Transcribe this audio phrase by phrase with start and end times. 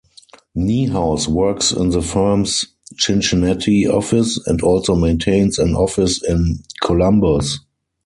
[0.57, 2.65] Niehaus works in the firm's
[2.97, 7.59] Cincinnati office and also maintains an office in Columbus.